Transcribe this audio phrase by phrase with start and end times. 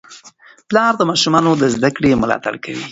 [0.69, 2.79] پلار د ماشومانو د زده کړې ملاتړ کوي.